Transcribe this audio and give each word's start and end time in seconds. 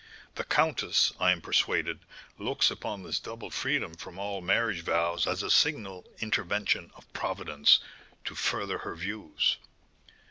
The 0.33 0.43
countess, 0.43 1.13
I 1.19 1.31
am 1.31 1.41
persuaded, 1.41 1.99
looks 2.39 2.71
upon 2.71 3.03
this 3.03 3.19
double 3.19 3.51
freedom 3.51 3.93
from 3.93 4.17
all 4.17 4.41
marriage 4.41 4.81
vows 4.81 5.27
as 5.27 5.43
a 5.43 5.51
signal 5.51 6.07
intervention 6.19 6.91
of 6.95 7.13
Providence 7.13 7.77
to 8.25 8.33
further 8.33 8.79
her 8.79 8.95
views." 8.95 9.57